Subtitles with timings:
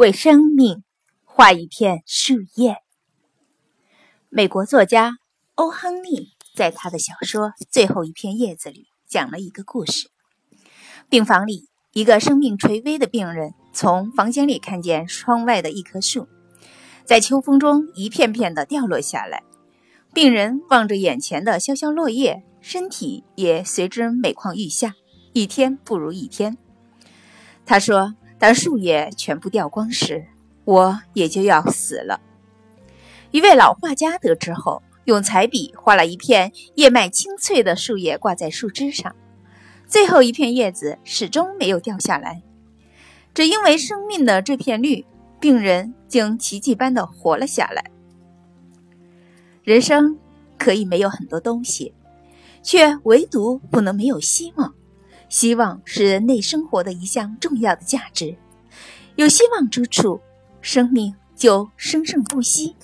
[0.00, 0.82] 为生命
[1.26, 2.78] 画一片树叶。
[4.30, 5.18] 美国作家
[5.56, 10.08] 欧·亨利在他的小说《最后一片叶子》里讲了一个故事：
[11.10, 16.26] 病房里，一个生命垂危的病人从房间里看见窗外的一棵树，
[17.04, 19.42] 在秋风中一片片的掉落下来。
[20.14, 24.94] 病人望着眼前的萧萧落叶，身体也随之每况愈下，
[25.34, 26.56] 一天不如一天。
[27.66, 28.14] 他说。
[28.40, 30.24] 当树叶全部掉光时，
[30.64, 32.22] 我也就要死了。
[33.32, 39.14] 一位老画家得知后，用彩笔画了一片叶脉清脆的树叶挂在树枝上，
[39.86, 42.42] 最后一片叶子始终没有掉下来。
[43.34, 45.04] 只因为生命的这片绿，
[45.38, 47.84] 病人竟奇迹般的活了下来。
[49.62, 50.18] 人生
[50.58, 51.92] 可以没有很多东西，
[52.62, 54.74] 却唯独不能没有希望。
[55.30, 58.36] 希望是人类生活的一项重要的价值，
[59.14, 60.20] 有希望之处，
[60.60, 62.74] 生命就生生不息。